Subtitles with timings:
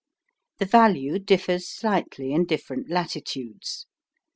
[0.57, 3.85] The value differs slightly in different latitudes.